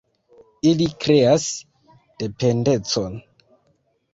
[0.69, 1.45] Ili kreas
[2.25, 3.21] dependecon.